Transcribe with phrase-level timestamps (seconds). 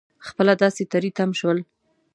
[0.27, 1.57] خپله داسې تری تم شول.